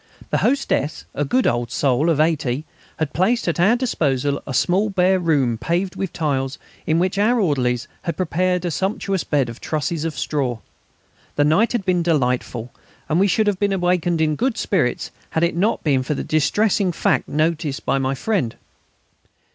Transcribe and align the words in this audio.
The 0.31 0.39
hostess, 0.39 1.05
a 1.13 1.23
good 1.23 1.45
old 1.45 1.69
soul 1.69 2.09
of 2.09 2.19
eighty, 2.19 2.65
had 2.97 3.13
placed 3.13 3.47
at 3.47 3.59
our 3.59 3.75
disposal 3.75 4.41
a 4.47 4.51
small 4.55 4.89
bare 4.89 5.19
room 5.19 5.59
paved 5.59 5.95
with 5.95 6.11
tiles, 6.11 6.57
in 6.87 6.97
which 6.97 7.19
our 7.19 7.39
orderlies 7.39 7.87
had 8.01 8.17
prepared 8.17 8.65
a 8.65 8.71
sumptuous 8.71 9.23
bed 9.23 9.47
of 9.47 9.61
trusses 9.61 10.03
of 10.03 10.17
straw. 10.17 10.57
The 11.35 11.43
night 11.43 11.71
had 11.73 11.85
been 11.85 12.01
delightful, 12.01 12.73
and 13.07 13.19
we 13.19 13.27
should 13.27 13.45
have 13.45 13.61
awaked 13.61 14.07
in 14.07 14.35
good 14.35 14.57
spirits 14.57 15.11
had 15.29 15.43
it 15.43 15.55
not 15.55 15.83
been 15.83 16.01
for 16.01 16.15
the 16.15 16.23
distressing 16.23 16.91
fact 16.91 17.27
noticed 17.27 17.85
by 17.85 17.99
my 17.99 18.15
friend. 18.15 18.55